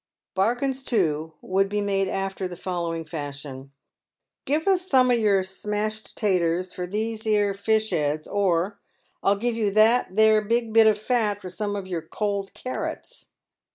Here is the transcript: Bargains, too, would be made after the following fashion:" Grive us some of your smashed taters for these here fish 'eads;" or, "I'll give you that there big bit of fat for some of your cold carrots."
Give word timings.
Bargains, 0.33 0.83
too, 0.83 1.33
would 1.43 1.69
be 1.69 1.79
made 1.79 2.07
after 2.07 2.47
the 2.47 2.55
following 2.57 3.05
fashion:" 3.05 3.71
Grive 4.47 4.65
us 4.67 4.89
some 4.89 5.11
of 5.11 5.19
your 5.19 5.43
smashed 5.43 6.17
taters 6.17 6.73
for 6.73 6.87
these 6.87 7.21
here 7.21 7.53
fish 7.53 7.93
'eads;" 7.93 8.27
or, 8.27 8.79
"I'll 9.21 9.35
give 9.35 9.55
you 9.55 9.69
that 9.69 10.15
there 10.15 10.41
big 10.41 10.73
bit 10.73 10.87
of 10.87 10.97
fat 10.97 11.39
for 11.39 11.49
some 11.49 11.75
of 11.75 11.85
your 11.87 12.01
cold 12.01 12.55
carrots." 12.55 13.27